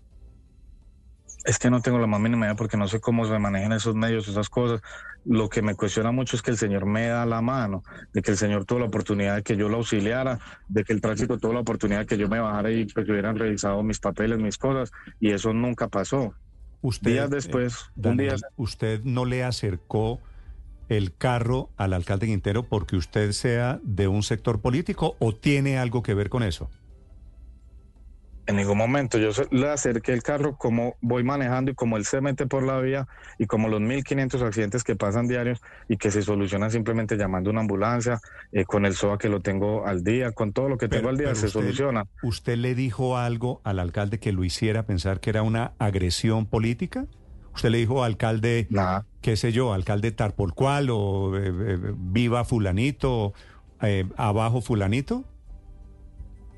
Es 1.47 1.59
que 1.59 1.69
no 1.69 1.81
tengo 1.81 1.97
la 1.97 2.07
más 2.07 2.19
mínima 2.19 2.45
idea 2.45 2.55
porque 2.55 2.75
no 2.75 2.89
sé 2.89 2.99
cómo 2.99 3.25
se 3.25 3.39
manejan 3.39 3.71
esos 3.71 3.95
medios, 3.95 4.27
esas 4.27 4.49
cosas. 4.49 4.81
Lo 5.23 5.47
que 5.47 5.61
me 5.61 5.75
cuestiona 5.75 6.11
mucho 6.11 6.35
es 6.35 6.41
que 6.41 6.51
el 6.51 6.57
Señor 6.57 6.85
me 6.85 7.07
da 7.07 7.25
la 7.25 7.41
mano, 7.41 7.83
de 8.11 8.21
que 8.21 8.31
el 8.31 8.37
Señor 8.37 8.65
tuvo 8.65 8.79
la 8.79 8.87
oportunidad 8.87 9.37
de 9.37 9.43
que 9.43 9.55
yo 9.55 9.69
lo 9.69 9.77
auxiliara, 9.77 10.39
de 10.67 10.83
que 10.83 10.91
el 10.91 10.99
tránsito 10.99 11.37
tuvo 11.37 11.53
la 11.53 11.61
oportunidad 11.61 12.01
de 12.01 12.05
que 12.05 12.17
yo 12.17 12.27
me 12.27 12.41
bajara 12.41 12.69
y 12.69 12.83
pues 12.83 13.07
hubieran 13.07 13.37
revisado 13.37 13.81
mis 13.81 13.97
papeles, 13.97 14.39
mis 14.39 14.57
cosas, 14.57 14.91
y 15.21 15.31
eso 15.31 15.53
nunca 15.53 15.87
pasó. 15.87 16.33
Usted, 16.81 17.11
Días 17.11 17.29
después, 17.29 17.77
eh, 17.95 18.09
un 18.09 18.17
día... 18.17 18.35
¿Usted 18.57 19.01
no 19.05 19.23
le 19.23 19.45
acercó 19.45 20.19
el 20.89 21.15
carro 21.15 21.69
al 21.77 21.93
alcalde 21.93 22.25
Quintero 22.25 22.63
porque 22.63 22.97
usted 22.97 23.31
sea 23.31 23.79
de 23.83 24.09
un 24.09 24.21
sector 24.21 24.59
político 24.59 25.15
o 25.19 25.33
tiene 25.33 25.77
algo 25.77 26.03
que 26.03 26.13
ver 26.13 26.27
con 26.27 26.43
eso? 26.43 26.69
En 28.47 28.55
ningún 28.55 28.77
momento. 28.77 29.17
Yo 29.17 29.29
le 29.51 29.69
acerqué 29.69 30.13
el 30.13 30.23
carro 30.23 30.57
como 30.57 30.95
voy 31.01 31.23
manejando 31.23 31.71
y 31.71 31.75
como 31.75 31.97
él 31.97 32.05
se 32.05 32.21
mete 32.21 32.47
por 32.47 32.63
la 32.63 32.79
vía 32.79 33.07
y 33.37 33.45
como 33.45 33.67
los 33.67 33.81
1.500 33.81 34.41
accidentes 34.41 34.83
que 34.83 34.95
pasan 34.95 35.27
diarios 35.27 35.61
y 35.87 35.97
que 35.97 36.09
se 36.11 36.21
solucionan 36.21 36.71
simplemente 36.71 37.17
llamando 37.17 37.51
una 37.51 37.61
ambulancia, 37.61 38.19
eh, 38.53 38.65
con 38.65 38.85
el 38.85 38.95
SOA 38.95 39.17
que 39.17 39.29
lo 39.29 39.41
tengo 39.41 39.85
al 39.85 40.03
día, 40.03 40.31
con 40.31 40.53
todo 40.53 40.69
lo 40.69 40.77
que 40.77 40.87
tengo 40.87 41.09
al 41.09 41.17
día 41.17 41.35
se 41.35 41.49
soluciona. 41.49 42.05
¿Usted 42.23 42.57
le 42.57 42.73
dijo 42.73 43.17
algo 43.17 43.61
al 43.63 43.79
alcalde 43.79 44.19
que 44.19 44.31
lo 44.31 44.43
hiciera 44.43 44.83
pensar 44.83 45.19
que 45.19 45.29
era 45.29 45.43
una 45.43 45.73
agresión 45.77 46.45
política? 46.45 47.05
¿Usted 47.53 47.69
le 47.69 47.79
dijo 47.79 48.03
alcalde, 48.03 48.67
qué 49.21 49.35
sé 49.35 49.51
yo, 49.51 49.73
alcalde 49.73 50.11
Tarpolcual 50.11 50.89
o 50.91 51.35
eh, 51.37 51.47
eh, 51.47 51.77
viva 51.97 52.45
fulanito, 52.45 53.33
abajo 54.15 54.61
fulanito? 54.61 55.25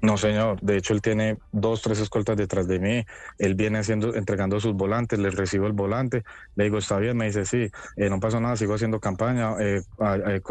No, 0.01 0.17
señor. 0.17 0.61
De 0.61 0.77
hecho, 0.77 0.93
él 0.93 1.01
tiene 1.01 1.37
dos, 1.51 1.81
tres 1.81 1.99
escoltas 1.99 2.37
detrás 2.37 2.67
de 2.67 2.79
mí. 2.79 3.05
Él 3.37 3.55
viene 3.55 3.79
haciendo, 3.79 4.15
entregando 4.15 4.59
sus 4.61 4.73
volantes, 4.73 5.19
le 5.19 5.29
recibo 5.29 5.67
el 5.67 5.73
volante, 5.73 6.23
le 6.55 6.65
digo, 6.65 6.77
está 6.77 6.97
bien, 6.99 7.17
me 7.17 7.25
dice, 7.25 7.45
sí, 7.45 7.69
eh, 7.97 8.09
no 8.09 8.19
pasó 8.21 8.39
nada, 8.39 8.55
sigo 8.55 8.75
haciendo 8.75 9.01
campaña, 9.01 9.55
eh, 9.59 9.81
eh, 10.25 10.41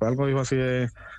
algo 0.00 0.26
dijo 0.26 0.40
así 0.40 0.56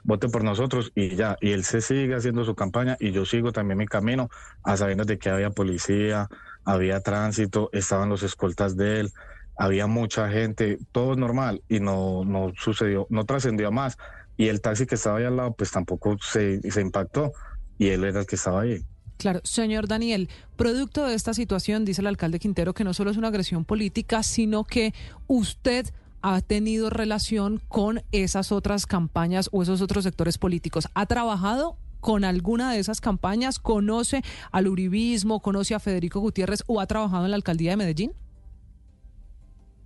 vote 0.04 0.30
por 0.30 0.44
nosotros 0.44 0.92
y 0.94 1.16
ya. 1.16 1.36
Y 1.42 1.52
él 1.52 1.64
se 1.64 1.82
sigue 1.82 2.14
haciendo 2.16 2.44
su 2.44 2.54
campaña 2.54 2.96
y 3.00 3.12
yo 3.12 3.26
sigo 3.26 3.52
también 3.52 3.80
mi 3.80 3.88
camino 3.88 4.30
a 4.64 4.78
sabiendas 4.78 5.08
de 5.08 5.18
que 5.18 5.30
había 5.30 5.50
policía, 5.50 6.28
había 6.66 7.00
tránsito, 7.02 7.70
estaban 7.74 8.10
los 8.10 8.22
escoltas 8.22 8.78
de 8.78 9.00
él, 9.00 9.12
había 9.58 9.88
mucha 9.88 10.30
gente, 10.30 10.78
todo 10.92 11.16
normal 11.16 11.64
y 11.68 11.80
no, 11.80 12.24
no 12.24 12.52
sucedió, 12.56 13.08
no 13.10 13.26
trascendió 13.26 13.72
más. 13.72 13.98
Y 14.36 14.48
el 14.48 14.62
taxi 14.62 14.86
que 14.88 14.96
estaba 14.96 15.20
ahí 15.20 15.26
al 15.26 15.38
lado, 15.38 15.54
pues 15.54 15.72
tampoco 15.72 16.18
se, 16.20 16.60
se 16.72 16.82
impactó 16.82 17.34
y 17.78 17.88
él 17.88 18.04
era 18.04 18.22
el 18.22 18.26
que 18.26 18.36
estaba 18.36 18.62
ahí. 18.62 18.84
Claro, 19.18 19.42
señor 19.44 19.88
Daniel, 19.88 20.30
producto 20.56 21.06
de 21.06 21.14
esta 21.16 21.34
situación, 21.34 21.86
dice 21.86 22.02
el 22.02 22.08
alcalde 22.08 22.40
Quintero, 22.40 22.74
que 22.74 22.84
no 22.84 22.94
solo 22.94 23.12
es 23.12 23.18
una 23.18 23.30
agresión 23.30 23.64
política, 23.64 24.24
sino 24.24 24.64
que 24.64 24.94
usted 25.28 25.88
ha 26.22 26.42
tenido 26.42 26.90
relación 26.90 27.62
con 27.68 28.02
esas 28.12 28.52
otras 28.52 28.86
campañas 28.86 29.50
o 29.52 29.62
esos 29.62 29.82
otros 29.82 30.04
sectores 30.04 30.38
políticos. 30.38 30.88
¿Ha 30.94 31.06
trabajado 31.06 31.78
con 32.00 32.24
alguna 32.24 32.72
de 32.72 32.80
esas 32.80 33.02
campañas? 33.02 33.60
¿Conoce 33.60 34.24
al 34.52 34.68
uribismo? 34.68 35.42
¿Conoce 35.42 35.76
a 35.76 35.80
Federico 35.80 36.20
Gutiérrez 36.20 36.64
o 36.68 36.80
ha 36.80 36.88
trabajado 36.88 37.26
en 37.26 37.32
la 37.32 37.38
alcaldía 37.38 37.72
de 37.72 37.78
Medellín? 37.78 38.14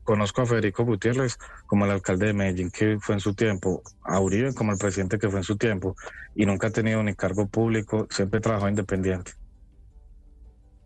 Conozco 0.08 0.42
a 0.42 0.46
Federico 0.46 0.86
Gutiérrez 0.86 1.38
como 1.66 1.84
el 1.84 1.92
alcalde 1.92 2.28
de 2.28 2.34
Medellín 2.34 2.72
que 2.72 2.98
fue 2.98 3.16
en 3.16 3.20
su 3.20 3.34
tiempo, 3.34 3.84
a 4.04 4.22
Uribe 4.22 4.54
como 4.54 4.72
el 4.72 4.78
presidente 4.78 5.20
que 5.20 5.28
fue 5.28 5.42
en 5.42 5.44
su 5.44 5.58
tiempo, 5.58 5.98
y 6.34 6.46
nunca 6.46 6.68
ha 6.68 6.70
tenido 6.70 7.04
ni 7.04 7.14
cargo 7.14 7.50
público, 7.50 8.08
siempre 8.10 8.40
trabajó 8.40 8.70
independiente. 8.70 9.34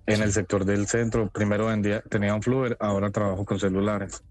En 0.08 0.24
el 0.24 0.32
sector 0.32 0.66
del 0.66 0.88
centro, 0.88 1.30
primero 1.30 1.68
vendía, 1.68 2.02
tenía 2.02 2.34
un 2.34 2.42
fluer, 2.42 2.76
ahora 2.80 3.12
trabajo 3.12 3.46
con 3.46 3.60
celulares. 3.60 4.24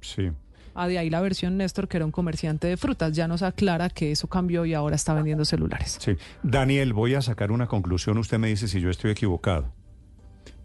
Sí. 0.00 0.32
Ah, 0.74 0.88
de 0.88 0.96
ahí 0.96 1.10
la 1.10 1.20
versión 1.20 1.58
Néstor, 1.58 1.86
que 1.86 1.98
era 1.98 2.06
un 2.06 2.10
comerciante 2.10 2.68
de 2.68 2.78
frutas, 2.78 3.12
ya 3.12 3.28
nos 3.28 3.42
aclara 3.42 3.90
que 3.90 4.12
eso 4.12 4.28
cambió 4.28 4.64
y 4.64 4.72
ahora 4.72 4.96
está 4.96 5.12
vendiendo 5.12 5.44
celulares. 5.44 5.98
Sí. 6.00 6.16
Daniel, 6.42 6.94
voy 6.94 7.14
a 7.16 7.20
sacar 7.20 7.52
una 7.52 7.66
conclusión, 7.66 8.16
usted 8.16 8.38
me 8.38 8.48
dice 8.48 8.66
si 8.66 8.80
yo 8.80 8.88
estoy 8.88 9.10
equivocado. 9.10 9.74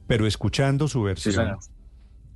Pero 0.08 0.25
escuchando 0.25 0.88
su 0.88 1.04
versión, 1.04 1.58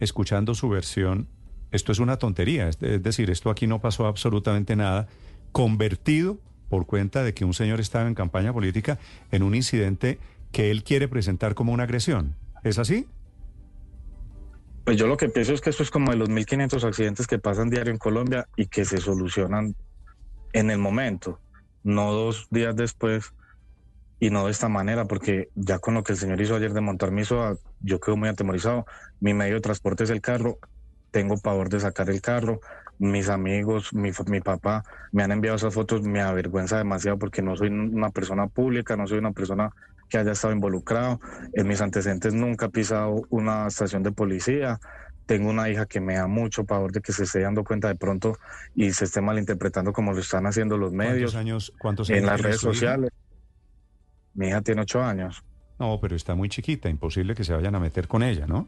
escuchando 0.01 0.53
su 0.53 0.67
versión, 0.67 1.29
esto 1.71 1.91
es 1.91 1.99
una 1.99 2.17
tontería, 2.17 2.69
es, 2.69 2.79
decir, 2.79 3.29
esto 3.29 3.49
aquí 3.49 3.67
no 3.67 3.79
pasó 3.79 4.07
absolutamente 4.07 4.75
nada, 4.75 5.07
convertido 5.51 6.37
por 6.69 6.85
cuenta 6.85 7.23
de 7.23 7.33
que 7.33 7.45
un 7.45 7.53
señor 7.53 7.79
estaba 7.79 8.07
en 8.07 8.15
campaña 8.15 8.53
política 8.53 8.99
en 9.31 9.43
un 9.43 9.55
incidente 9.55 10.19
que 10.51 10.71
él 10.71 10.83
quiere 10.83 11.07
presentar 11.07 11.55
como 11.55 11.73
una 11.73 11.83
agresión. 11.83 12.35
¿Es 12.63 12.79
así? 12.79 13.07
Pues 14.83 14.97
yo 14.97 15.07
lo 15.07 15.17
que 15.17 15.29
pienso 15.29 15.53
es 15.53 15.61
que 15.61 15.69
esto 15.69 15.83
es 15.83 15.91
como 15.91 16.11
de 16.11 16.17
los 16.17 16.29
1.500 16.29 16.83
accidentes 16.83 17.27
que 17.27 17.39
pasan 17.39 17.69
diario 17.69 17.91
en 17.91 17.97
Colombia 17.97 18.47
y 18.55 18.67
que 18.67 18.85
se 18.85 18.97
solucionan 18.97 19.75
en 20.53 20.71
el 20.71 20.77
momento, 20.77 21.39
no 21.83 22.13
dos 22.13 22.47
días 22.51 22.75
después 22.75 23.33
y 24.19 24.29
no 24.29 24.45
de 24.45 24.51
esta 24.51 24.69
manera, 24.69 25.05
porque 25.05 25.49
ya 25.55 25.79
con 25.79 25.93
lo 25.93 26.03
que 26.03 26.13
el 26.13 26.17
señor 26.17 26.39
hizo 26.41 26.55
ayer 26.55 26.73
de 26.73 26.81
montar 26.81 27.11
mi 27.11 27.23
yo 27.81 27.99
quedo 27.99 28.17
muy 28.17 28.29
atemorizado. 28.29 28.85
Mi 29.19 29.33
medio 29.33 29.55
de 29.55 29.61
transporte 29.61 30.05
es 30.05 30.09
el 30.09 30.21
carro 30.21 30.57
tengo 31.11 31.37
pavor 31.37 31.69
de 31.69 31.79
sacar 31.79 32.09
el 32.09 32.21
carro. 32.21 32.59
Mis 32.99 33.29
amigos, 33.29 33.93
mi, 33.93 34.11
mi 34.27 34.41
papá 34.41 34.83
me 35.11 35.23
han 35.23 35.31
enviado 35.31 35.57
esas 35.57 35.73
fotos, 35.73 36.01
me 36.01 36.21
avergüenza 36.21 36.77
demasiado 36.77 37.19
porque 37.19 37.41
no 37.41 37.55
soy 37.55 37.69
una 37.69 38.09
persona 38.09 38.47
pública, 38.47 38.95
no 38.95 39.05
soy 39.05 39.19
una 39.19 39.31
persona 39.31 39.71
que 40.09 40.17
haya 40.17 40.31
estado 40.31 40.53
involucrado. 40.53 41.19
En 41.53 41.67
mis 41.67 41.81
antecedentes 41.81 42.33
nunca 42.33 42.67
he 42.67 42.69
pisado 42.69 43.23
una 43.29 43.67
estación 43.67 44.03
de 44.03 44.11
policía. 44.11 44.79
Tengo 45.25 45.49
una 45.49 45.69
hija 45.69 45.85
que 45.85 45.99
me 45.99 46.15
da 46.15 46.27
mucho 46.27 46.63
pavor 46.63 46.91
de 46.91 47.01
que 47.01 47.11
se 47.11 47.23
esté 47.23 47.41
dando 47.41 47.63
cuenta 47.63 47.89
de 47.89 47.95
pronto 47.95 48.37
y 48.73 48.91
se 48.91 49.05
esté 49.05 49.21
malinterpretando 49.21 49.91
como 49.91 50.13
lo 50.13 50.19
están 50.19 50.45
haciendo 50.47 50.77
los 50.77 50.93
medios. 50.93 51.33
¿Cuántos 51.33 51.35
años? 51.35 51.73
Cuántos 51.79 52.09
años 52.09 52.19
en 52.19 52.25
las 52.25 52.41
redes 52.41 52.61
sociales. 52.61 53.11
Mi 54.33 54.47
hija 54.47 54.61
tiene 54.61 54.81
ocho 54.81 55.03
años. 55.03 55.43
No, 55.79 55.99
pero 55.99 56.15
está 56.15 56.33
muy 56.33 56.49
chiquita, 56.49 56.89
imposible 56.89 57.35
que 57.35 57.43
se 57.43 57.53
vayan 57.53 57.75
a 57.75 57.79
meter 57.79 58.07
con 58.07 58.23
ella, 58.23 58.47
¿no? 58.47 58.67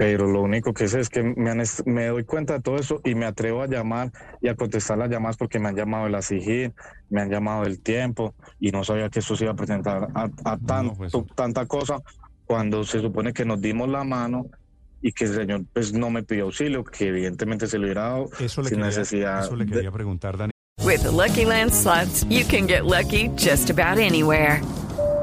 Pero 0.00 0.26
lo 0.26 0.40
único 0.40 0.72
que 0.72 0.88
sé 0.88 0.98
es 0.98 1.10
que 1.10 1.22
me, 1.22 2.06
doy 2.06 2.24
cuenta 2.24 2.54
de 2.54 2.60
todo 2.60 2.76
eso 2.76 3.02
y 3.04 3.14
me 3.14 3.26
atrevo 3.26 3.60
a 3.60 3.66
llamar 3.66 4.10
y 4.40 4.48
a 4.48 4.54
contestar 4.54 4.96
las 4.96 5.10
llamadas 5.10 5.36
porque 5.36 5.58
me 5.58 5.68
han 5.68 5.76
llamado 5.76 6.04
de 6.04 6.10
la 6.10 6.22
SIGIN, 6.22 6.72
me 7.10 7.20
han 7.20 7.28
llamado 7.28 7.64
del 7.64 7.82
tiempo 7.82 8.34
y 8.58 8.70
no 8.70 8.82
sabía 8.82 9.10
que 9.10 9.18
eso 9.18 9.36
se 9.36 9.44
iba 9.44 9.52
a 9.52 9.56
presentar 9.56 10.08
a, 10.14 10.56
pues 10.96 11.12
tanta 11.34 11.66
cosa 11.66 11.98
cuando 12.46 12.82
se 12.82 13.00
supone 13.00 13.34
que 13.34 13.44
nos 13.44 13.60
dimos 13.60 13.90
la 13.90 14.02
mano 14.02 14.46
y 15.02 15.12
que 15.12 15.24
el 15.26 15.34
señor 15.34 15.64
pues 15.70 15.92
no 15.92 16.08
me 16.08 16.22
pidió 16.22 16.44
auxilio, 16.44 16.82
que 16.82 17.08
evidentemente 17.08 17.66
se 17.66 17.76
lo 17.76 17.84
hubiera 17.84 18.04
dado 18.04 18.30
sin 18.64 18.80
necesidad. 18.80 19.44
Eso 19.44 19.54
le 19.54 19.66
quería 19.66 19.92
preguntar, 19.92 20.38
Dani. 20.38 20.52
With 20.82 21.04
Lucky 21.04 21.44
Land 21.44 21.74
slots, 21.74 22.24
you 22.30 22.46
can 22.46 22.66
get 22.66 22.86
lucky 22.86 23.28
just 23.36 23.68
about 23.68 23.98
anywhere. 23.98 24.62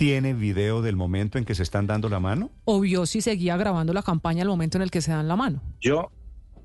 tiene 0.00 0.32
video 0.32 0.80
del 0.80 0.96
momento 0.96 1.36
en 1.36 1.44
que 1.44 1.54
se 1.54 1.62
están 1.62 1.86
dando 1.86 2.08
la 2.08 2.20
mano? 2.20 2.50
¿O 2.64 2.80
vio 2.80 3.04
si 3.04 3.20
seguía 3.20 3.58
grabando 3.58 3.92
la 3.92 4.02
campaña 4.02 4.40
al 4.40 4.48
momento 4.48 4.78
en 4.78 4.82
el 4.82 4.90
que 4.90 5.02
se 5.02 5.10
dan 5.10 5.28
la 5.28 5.36
mano? 5.36 5.60
Yo, 5.78 6.10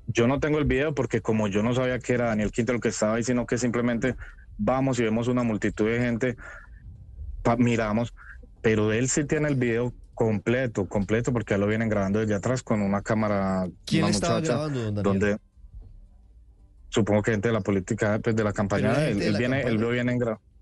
yo 0.06 0.26
no 0.26 0.40
tengo 0.40 0.56
el 0.56 0.64
video 0.64 0.94
porque 0.94 1.20
como 1.20 1.46
yo 1.46 1.62
no 1.62 1.74
sabía 1.74 1.98
que 1.98 2.14
era 2.14 2.28
Daniel 2.28 2.50
Quinto 2.50 2.72
el 2.72 2.80
que 2.80 2.88
estaba 2.88 3.16
ahí, 3.16 3.22
sino 3.22 3.44
que 3.44 3.58
simplemente 3.58 4.16
vamos 4.56 4.98
y 5.00 5.02
vemos 5.02 5.28
una 5.28 5.42
multitud 5.42 5.84
de 5.84 5.98
gente, 5.98 6.36
miramos, 7.58 8.14
pero 8.62 8.90
él 8.90 9.06
sí 9.10 9.24
tiene 9.24 9.48
el 9.48 9.56
video 9.56 9.92
completo, 10.14 10.88
completo, 10.88 11.30
porque 11.30 11.52
ya 11.52 11.58
lo 11.58 11.66
vienen 11.66 11.90
grabando 11.90 12.20
desde 12.20 12.36
atrás 12.36 12.62
con 12.62 12.80
una 12.80 13.02
cámara. 13.02 13.68
¿Quién 13.84 14.06
estaba 14.06 14.40
grabando, 14.40 15.02
Donde 15.02 15.36
supongo 16.88 17.20
que 17.20 17.32
gente 17.32 17.48
de 17.48 17.54
la 17.54 17.60
política, 17.60 18.18
pues 18.18 18.34
de 18.34 18.44
la 18.44 18.54
campaña, 18.54 19.04
él, 19.04 19.36
viene, 19.36 19.60
él 19.60 19.74
lo 19.74 19.90
viene 19.90 20.16
grabando. 20.16 20.55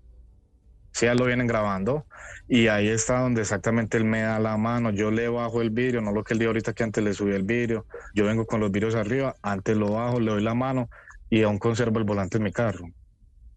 Sí, 0.95 1.07
ya 1.07 1.13
lo 1.13 1.25
vienen 1.25 1.45
grabando 1.45 2.05
y 2.47 2.67
ahí 2.67 2.87
está 2.87 3.19
donde 3.19 3.41
exactamente 3.41 3.97
él 3.97 4.05
me 4.05 4.21
da 4.21 4.39
la 4.39 4.55
mano, 4.55 4.91
yo 4.91 5.11
le 5.11 5.27
bajo 5.27 5.61
el 5.61 5.69
vidrio, 5.69 5.99
no 5.99 6.13
lo 6.13 6.23
que 6.23 6.33
él 6.33 6.39
dijo 6.39 6.51
ahorita 6.51 6.71
que 6.71 6.83
antes 6.83 7.03
le 7.03 7.13
subí 7.13 7.33
el 7.33 7.43
vidrio, 7.43 7.85
yo 8.13 8.23
vengo 8.23 8.45
con 8.45 8.61
los 8.61 8.71
vidrios 8.71 8.95
arriba, 8.95 9.35
antes 9.41 9.75
lo 9.75 9.91
bajo, 9.91 10.21
le 10.21 10.31
doy 10.31 10.41
la 10.41 10.53
mano 10.53 10.89
y 11.29 11.43
aún 11.43 11.57
conservo 11.57 11.99
el 11.99 12.05
volante 12.05 12.37
en 12.37 12.43
mi 12.43 12.53
carro. 12.53 12.87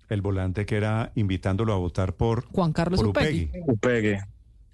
El 0.09 0.21
volante 0.21 0.67
que 0.67 0.77
era 0.77 1.13
invitándolo 1.15 1.73
a 1.73 1.77
votar 1.77 2.15
por 2.15 2.45
Juan 2.47 2.73
Carlos 2.73 2.99
por 2.99 3.11
Upegui. 3.11 3.53
Upegui. 3.69 4.17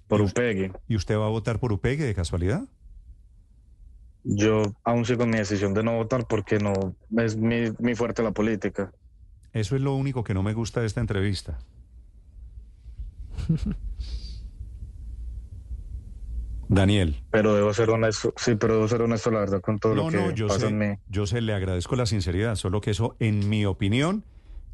por 0.07 0.21
Upegui. 0.21 0.71
¿Y 0.87 0.95
usted 0.95 1.19
va 1.19 1.27
a 1.27 1.29
votar 1.29 1.59
por 1.59 1.71
Upegui 1.71 2.01
de 2.03 2.15
casualidad? 2.15 2.63
Yo 4.23 4.63
aún 4.83 5.05
sigo 5.05 5.19
con 5.19 5.29
mi 5.29 5.37
decisión 5.37 5.75
de 5.75 5.83
no 5.83 5.97
votar 5.97 6.25
porque 6.25 6.57
no 6.57 6.95
es 7.15 7.37
mi, 7.37 7.65
mi 7.77 7.93
fuerte 7.93 8.23
la 8.23 8.31
política. 8.31 8.91
Eso 9.53 9.75
es 9.75 9.83
lo 9.83 9.93
único 9.93 10.23
que 10.23 10.33
no 10.33 10.41
me 10.41 10.53
gusta 10.53 10.81
de 10.81 10.87
esta 10.87 10.99
entrevista. 10.99 11.59
Daniel. 16.67 17.23
Pero 17.31 17.53
debo 17.55 17.73
ser 17.73 17.89
honesto, 17.89 18.33
sí, 18.37 18.55
pero 18.55 18.75
debo 18.75 18.87
ser 18.87 19.01
honesto, 19.01 19.29
la 19.31 19.39
verdad, 19.39 19.61
con 19.61 19.79
todo 19.79 19.95
lo 19.95 20.09
que 20.09 20.33
yo 20.33 20.47
pasa 20.47 20.61
sé, 20.61 20.67
en 20.67 20.77
mí. 20.77 20.95
Yo 21.09 21.25
sé, 21.27 21.41
le 21.41 21.53
agradezco 21.53 21.95
la 21.95 22.05
sinceridad, 22.05 22.55
solo 22.55 22.81
que 22.81 22.91
eso, 22.91 23.15
en 23.19 23.49
mi 23.49 23.65
opinión, 23.65 24.23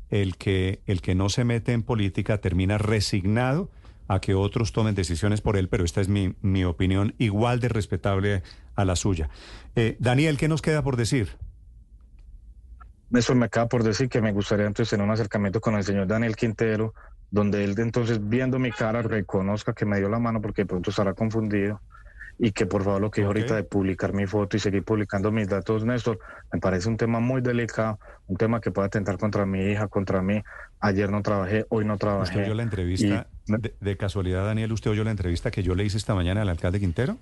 el 0.09 0.37
que, 0.37 0.81
el 0.85 1.01
que 1.01 1.15
no 1.15 1.29
se 1.29 1.43
mete 1.43 1.73
en 1.73 1.83
política 1.83 2.39
termina 2.39 2.77
resignado 2.77 3.69
a 4.07 4.19
que 4.19 4.35
otros 4.35 4.73
tomen 4.73 4.95
decisiones 4.95 5.41
por 5.41 5.57
él, 5.57 5.69
pero 5.69 5.85
esta 5.85 6.01
es 6.01 6.09
mi, 6.09 6.35
mi 6.41 6.65
opinión 6.65 7.15
igual 7.17 7.59
de 7.59 7.69
respetable 7.69 8.43
a 8.75 8.85
la 8.85 8.95
suya. 8.95 9.29
Eh, 9.75 9.95
Daniel, 9.99 10.37
¿qué 10.37 10.47
nos 10.47 10.61
queda 10.61 10.83
por 10.83 10.97
decir? 10.97 11.37
Eso 13.13 13.35
me 13.35 13.45
acaba 13.45 13.67
por 13.67 13.83
decir 13.83 14.09
que 14.09 14.21
me 14.21 14.31
gustaría 14.31 14.65
entonces 14.65 14.89
tener 14.89 15.05
un 15.05 15.11
acercamiento 15.11 15.59
con 15.59 15.75
el 15.75 15.83
señor 15.83 16.07
Daniel 16.07 16.35
Quintero, 16.35 16.93
donde 17.31 17.63
él 17.63 17.75
entonces 17.77 18.19
viendo 18.29 18.59
mi 18.59 18.71
cara 18.71 19.01
reconozca 19.01 19.73
que 19.73 19.85
me 19.85 19.97
dio 19.97 20.09
la 20.09 20.19
mano 20.19 20.41
porque 20.41 20.63
de 20.63 20.65
pronto 20.67 20.89
estará 20.89 21.13
confundido 21.13 21.81
y 22.37 22.51
que 22.51 22.65
por 22.65 22.83
favor 22.83 23.01
lo 23.01 23.11
que 23.11 23.21
dijo 23.21 23.29
ahorita 23.29 23.55
de 23.55 23.63
publicar 23.63 24.13
mi 24.13 24.25
foto 24.25 24.57
y 24.57 24.59
seguir 24.59 24.83
publicando 24.83 25.31
mis 25.31 25.47
datos, 25.47 25.85
Néstor, 25.85 26.19
me 26.51 26.59
parece 26.59 26.89
un 26.89 26.97
tema 26.97 27.19
muy 27.19 27.41
delicado, 27.41 27.99
un 28.27 28.35
tema 28.35 28.59
que 28.59 28.71
puede 28.71 28.87
atentar 28.87 29.17
contra 29.19 29.45
mi 29.45 29.71
hija, 29.71 29.87
contra 29.87 30.23
mí. 30.23 30.41
Ayer 30.79 31.11
no 31.11 31.21
trabajé, 31.21 31.67
hoy 31.69 31.85
no 31.85 31.99
trabajé. 31.99 32.31
¿Usted 32.31 32.45
oyó 32.45 32.55
la 32.55 32.63
entrevista, 32.63 33.27
de, 33.45 33.75
de, 33.79 33.97
casualidad, 33.97 34.43
Daniel, 34.43 34.71
usted 34.71 34.89
oyó 34.89 35.03
la 35.03 35.11
entrevista 35.11 35.51
que 35.51 35.61
yo 35.61 35.75
le 35.75 35.83
hice 35.83 35.97
esta 35.97 36.15
mañana 36.15 36.41
al 36.41 36.49
alcalde 36.49 36.79
Quintero? 36.79 37.17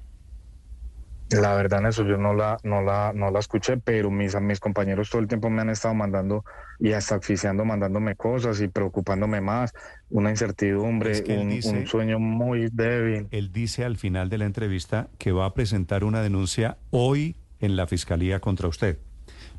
La 1.31 1.53
verdad, 1.53 1.87
eso 1.87 2.03
yo 2.05 2.17
no 2.17 2.33
la, 2.33 2.57
no 2.63 2.81
la, 2.81 3.11
no 3.13 3.29
la 3.29 3.39
escuché, 3.39 3.77
pero 3.77 4.09
mis, 4.09 4.39
mis 4.41 4.59
compañeros 4.59 5.09
todo 5.09 5.21
el 5.21 5.27
tiempo 5.27 5.49
me 5.49 5.61
han 5.61 5.69
estado 5.69 5.93
mandando 5.93 6.43
y 6.79 6.93
hasta 6.93 7.15
asfixiando, 7.15 7.65
mandándome 7.65 8.15
cosas 8.15 8.59
y 8.61 8.67
preocupándome 8.67 9.39
más, 9.39 9.73
una 10.09 10.31
incertidumbre, 10.31 11.23
un, 11.37 11.49
dice, 11.49 11.69
un, 11.69 11.85
sueño 11.85 12.19
muy 12.19 12.69
débil. 12.71 13.27
Él 13.29 13.51
dice 13.51 13.85
al 13.85 13.97
final 13.97 14.29
de 14.29 14.39
la 14.39 14.45
entrevista 14.45 15.09
que 15.19 15.31
va 15.31 15.45
a 15.45 15.53
presentar 15.53 16.03
una 16.03 16.21
denuncia 16.21 16.77
hoy 16.89 17.35
en 17.59 17.75
la 17.75 17.85
fiscalía 17.85 18.39
contra 18.39 18.67
usted, 18.67 18.97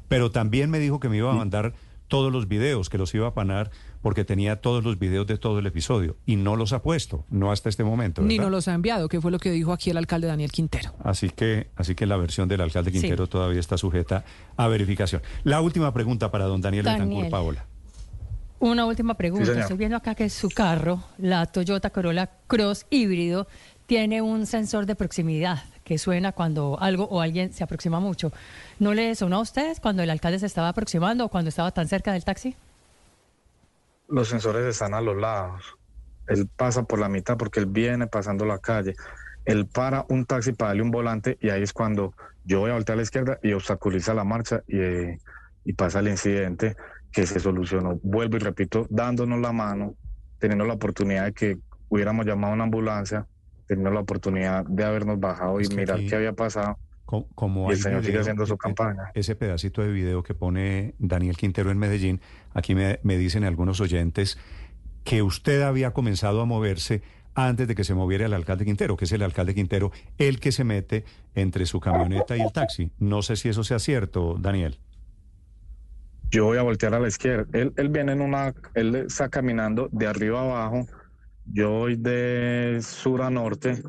pero 0.08 0.32
también 0.32 0.70
me 0.70 0.80
dijo 0.80 0.98
que 0.98 1.08
me 1.08 1.18
iba 1.18 1.30
a 1.30 1.36
mandar 1.36 1.74
todos 2.08 2.32
los 2.32 2.48
videos, 2.48 2.90
que 2.90 2.98
los 2.98 3.14
iba 3.14 3.28
a 3.28 3.34
panar 3.34 3.70
porque 4.02 4.24
tenía 4.24 4.60
todos 4.60 4.82
los 4.84 4.98
videos 4.98 5.26
de 5.26 5.38
todo 5.38 5.58
el 5.58 5.66
episodio 5.66 6.16
y 6.26 6.36
no 6.36 6.56
los 6.56 6.72
ha 6.72 6.82
puesto, 6.82 7.24
no 7.30 7.52
hasta 7.52 7.68
este 7.68 7.84
momento. 7.84 8.22
¿verdad? 8.22 8.28
Ni 8.28 8.38
no 8.38 8.50
los 8.50 8.68
ha 8.68 8.74
enviado, 8.74 9.08
que 9.08 9.20
fue 9.20 9.30
lo 9.30 9.38
que 9.38 9.50
dijo 9.50 9.72
aquí 9.72 9.90
el 9.90 9.96
alcalde 9.96 10.26
Daniel 10.26 10.50
Quintero. 10.52 10.94
Así 11.02 11.30
que, 11.30 11.68
así 11.76 11.94
que 11.94 12.06
la 12.06 12.16
versión 12.16 12.48
del 12.48 12.60
alcalde 12.60 12.92
Quintero 12.92 13.26
sí. 13.26 13.30
todavía 13.30 13.60
está 13.60 13.76
sujeta 13.76 14.24
a 14.56 14.68
verificación. 14.68 15.22
La 15.44 15.60
última 15.60 15.92
pregunta 15.92 16.30
para 16.30 16.46
don 16.46 16.60
Daniel, 16.60 16.84
Daniel. 16.84 17.08
Betancourt, 17.08 17.30
Paola. 17.30 17.66
Una 18.58 18.84
última 18.84 19.14
pregunta. 19.14 19.54
Sí, 19.54 19.58
Estoy 19.58 19.78
viendo 19.78 19.96
acá 19.96 20.14
que 20.14 20.28
su 20.28 20.50
carro, 20.50 21.02
la 21.16 21.46
Toyota 21.46 21.90
Corolla 21.90 22.30
Cross 22.46 22.86
híbrido, 22.90 23.46
tiene 23.86 24.22
un 24.22 24.46
sensor 24.46 24.86
de 24.86 24.94
proximidad 24.94 25.64
que 25.82 25.98
suena 25.98 26.32
cuando 26.32 26.78
algo 26.78 27.04
o 27.04 27.20
alguien 27.20 27.52
se 27.52 27.64
aproxima 27.64 28.00
mucho. 28.00 28.32
¿No 28.78 28.94
le 28.94 29.14
sonó 29.14 29.38
a 29.38 29.40
ustedes 29.40 29.80
cuando 29.80 30.02
el 30.02 30.10
alcalde 30.10 30.38
se 30.38 30.46
estaba 30.46 30.68
aproximando 30.68 31.24
o 31.24 31.28
cuando 31.28 31.48
estaba 31.48 31.70
tan 31.72 31.88
cerca 31.88 32.12
del 32.12 32.22
taxi? 32.22 32.54
Los 34.10 34.28
sensores 34.28 34.66
están 34.66 34.94
a 34.94 35.00
los 35.00 35.16
lados. 35.16 35.76
Él 36.26 36.48
pasa 36.54 36.82
por 36.84 36.98
la 36.98 37.08
mitad 37.08 37.36
porque 37.36 37.60
él 37.60 37.66
viene 37.66 38.06
pasando 38.06 38.44
la 38.44 38.58
calle. 38.58 38.94
Él 39.44 39.66
para 39.66 40.04
un 40.08 40.26
taxi 40.26 40.52
para 40.52 40.70
darle 40.70 40.82
un 40.82 40.90
volante 40.90 41.38
y 41.40 41.50
ahí 41.50 41.62
es 41.62 41.72
cuando 41.72 42.14
yo 42.44 42.60
voy 42.60 42.70
a 42.70 42.74
voltear 42.74 42.94
a 42.94 42.96
la 42.96 43.02
izquierda 43.02 43.38
y 43.42 43.52
obstaculiza 43.52 44.14
la 44.14 44.24
marcha 44.24 44.62
y, 44.66 44.78
eh, 44.78 45.18
y 45.64 45.72
pasa 45.72 46.00
el 46.00 46.08
incidente 46.08 46.76
que 47.12 47.26
se 47.26 47.40
solucionó. 47.40 47.98
Vuelvo 48.02 48.36
y 48.36 48.40
repito, 48.40 48.86
dándonos 48.90 49.40
la 49.40 49.52
mano, 49.52 49.94
teniendo 50.38 50.64
la 50.64 50.74
oportunidad 50.74 51.26
de 51.26 51.32
que 51.32 51.58
hubiéramos 51.88 52.26
llamado 52.26 52.52
a 52.52 52.54
una 52.54 52.64
ambulancia, 52.64 53.26
teniendo 53.66 53.90
la 53.90 54.00
oportunidad 54.00 54.64
de 54.64 54.84
habernos 54.84 55.18
bajado 55.20 55.60
y 55.60 55.64
es 55.64 55.74
mirar 55.74 55.98
aquí, 55.98 56.08
qué 56.08 56.16
había 56.16 56.32
pasado. 56.32 56.78
Como, 57.10 57.26
como 57.34 57.70
y 57.70 57.72
el 57.72 57.80
señor 57.80 58.02
video, 58.02 58.10
sigue 58.12 58.20
haciendo 58.20 58.46
su 58.46 58.56
campaña. 58.56 59.10
Ese 59.14 59.34
pedacito 59.34 59.82
de 59.82 59.90
video 59.90 60.22
que 60.22 60.32
pone 60.32 60.94
Daniel 61.00 61.36
Quintero 61.36 61.72
en 61.72 61.78
Medellín, 61.78 62.20
aquí 62.54 62.76
me, 62.76 63.00
me 63.02 63.18
dicen 63.18 63.42
algunos 63.42 63.80
oyentes 63.80 64.38
que 65.02 65.20
usted 65.20 65.62
había 65.62 65.90
comenzado 65.90 66.40
a 66.40 66.44
moverse 66.44 67.02
antes 67.34 67.66
de 67.66 67.74
que 67.74 67.82
se 67.82 67.94
moviera 67.94 68.26
el 68.26 68.32
alcalde 68.32 68.64
Quintero, 68.64 68.96
que 68.96 69.06
es 69.06 69.12
el 69.12 69.22
alcalde 69.22 69.56
Quintero 69.56 69.90
el 70.18 70.38
que 70.38 70.52
se 70.52 70.62
mete 70.62 71.04
entre 71.34 71.66
su 71.66 71.80
camioneta 71.80 72.36
y 72.36 72.42
el 72.42 72.52
taxi. 72.52 72.92
No 73.00 73.22
sé 73.22 73.34
si 73.34 73.48
eso 73.48 73.64
sea 73.64 73.80
cierto, 73.80 74.36
Daniel. 74.38 74.78
Yo 76.30 76.44
voy 76.44 76.58
a 76.58 76.62
voltear 76.62 76.94
a 76.94 77.00
la 77.00 77.08
izquierda. 77.08 77.46
Él, 77.58 77.72
él 77.76 77.88
viene 77.88 78.12
en 78.12 78.20
una, 78.20 78.54
él 78.74 78.94
está 78.94 79.28
caminando 79.28 79.88
de 79.90 80.06
arriba 80.06 80.42
abajo 80.42 80.86
yo 81.52 81.70
voy 81.70 81.96
de 81.96 82.78
sur 82.82 83.22
a 83.22 83.30
norte 83.30 83.82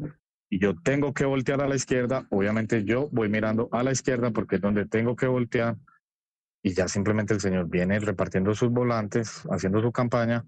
y 0.52 0.60
yo 0.60 0.76
tengo 0.76 1.14
que 1.14 1.24
voltear 1.24 1.62
a 1.62 1.68
la 1.68 1.76
izquierda, 1.76 2.28
obviamente 2.30 2.84
yo 2.84 3.08
voy 3.12 3.30
mirando 3.30 3.70
a 3.72 3.84
la 3.84 3.94
izquierda 3.94 4.32
porque 4.32 4.58
es 4.58 4.62
donde 4.62 4.86
tengo 4.86 5.16
que 5.16 5.26
voltear 5.26 5.78
y 6.62 6.74
ya 6.74 6.90
simplemente 6.90 7.34
el 7.34 7.40
señor 7.40 7.70
viene 7.70 7.98
repartiendo 8.00 8.54
sus 8.54 8.70
volantes, 8.70 9.44
haciendo 9.50 9.82
su 9.82 9.94
campaña 9.94 10.44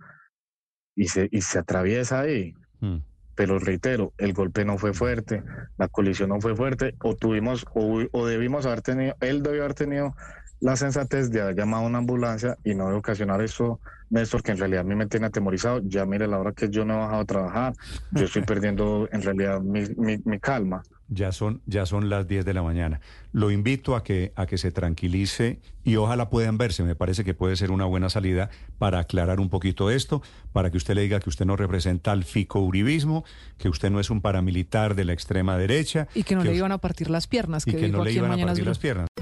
y 0.93 1.07
se, 1.07 1.29
y 1.31 1.39
se 1.39 1.57
atraviesa 1.57 2.19
ahí. 2.19 2.53
Mm. 2.81 2.97
Pero 3.35 3.59
reitero, 3.59 4.13
el 4.17 4.33
golpe 4.33 4.65
no 4.65 4.77
fue 4.77 4.93
fuerte, 4.93 5.43
la 5.77 5.87
colisión 5.87 6.29
no 6.29 6.39
fue 6.39 6.55
fuerte, 6.55 6.95
o 7.03 7.15
tuvimos, 7.15 7.65
o, 7.73 8.01
o 8.11 8.25
debimos 8.27 8.65
haber 8.65 8.81
tenido, 8.81 9.15
él 9.21 9.41
debió 9.41 9.63
haber 9.63 9.73
tenido 9.73 10.15
la 10.63 10.77
sensatez 10.77 11.29
de 11.29 11.41
haber 11.41 11.55
llamado 11.55 11.83
a 11.83 11.87
una 11.87 11.97
ambulancia 11.97 12.57
y 12.63 12.73
no 12.73 12.89
de 12.89 12.95
ocasionar 12.95 13.41
eso, 13.41 13.81
Néstor, 14.09 14.41
que 14.41 14.51
en 14.53 14.57
realidad 14.59 14.81
a 14.81 14.85
mí 14.85 14.95
me 14.95 15.07
tiene 15.07 15.25
atemorizado. 15.25 15.81
Ya 15.83 16.05
mire 16.05 16.25
la 16.25 16.39
hora 16.39 16.53
que 16.53 16.69
yo 16.69 16.85
no 16.85 16.93
he 16.93 16.97
bajado 16.97 17.21
a 17.21 17.25
trabajar, 17.25 17.73
yo 18.11 18.25
estoy 18.25 18.43
perdiendo 18.45 19.09
en 19.11 19.21
realidad 19.21 19.59
mi, 19.59 19.83
mi, 19.97 20.19
mi 20.23 20.39
calma. 20.39 20.81
Ya 21.09 21.31
son, 21.31 21.61
ya 21.65 21.85
son 21.85 22.09
las 22.09 22.27
10 22.27 22.45
de 22.45 22.53
la 22.53 22.63
mañana. 22.63 23.01
Lo 23.31 23.51
invito 23.51 23.95
a 23.95 24.03
que, 24.03 24.31
a 24.35 24.45
que 24.45 24.57
se 24.57 24.71
tranquilice 24.71 25.59
y 25.83 25.97
ojalá 25.97 26.29
puedan 26.29 26.57
verse. 26.57 26.83
Me 26.83 26.95
parece 26.95 27.23
que 27.23 27.33
puede 27.33 27.55
ser 27.55 27.71
una 27.71 27.85
buena 27.85 28.09
salida 28.09 28.49
para 28.77 28.99
aclarar 28.99 29.39
un 29.39 29.49
poquito 29.49 29.89
esto, 29.91 30.21
para 30.53 30.71
que 30.71 30.77
usted 30.77 30.95
le 30.95 31.01
diga 31.01 31.19
que 31.19 31.29
usted 31.29 31.45
no 31.45 31.55
representa 31.55 32.11
al 32.11 32.23
fico-uribismo, 32.23 33.25
que 33.57 33.69
usted 33.69 33.91
no 33.91 33.99
es 33.99 34.09
un 34.09 34.21
paramilitar 34.21 34.95
de 34.95 35.05
la 35.05 35.13
extrema 35.13 35.57
derecha. 35.57 36.07
Y 36.15 36.23
que 36.23 36.35
no 36.35 36.43
que 36.43 36.49
le 36.49 36.55
iban 36.55 36.71
a 36.71 36.77
partir 36.77 37.09
las 37.09 37.27
piernas. 37.27 37.67
Y 37.67 37.71
que, 37.71 37.77
que 37.77 37.89
no 37.89 38.03
le 38.03 38.13
iban 38.13 38.31
a 38.31 38.45
partir 38.45 38.65
las 38.65 38.79
piernas. 38.79 39.07